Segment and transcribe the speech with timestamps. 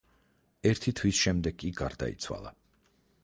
[0.69, 2.55] ერთი თვის შემდეგ კი გარდაიცვალა.